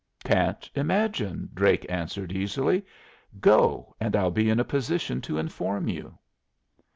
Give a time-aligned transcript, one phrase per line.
[0.23, 2.83] "Can't imagine," Drake answered, easily.
[3.39, 6.17] "Go, and I'll be in a position to inform you."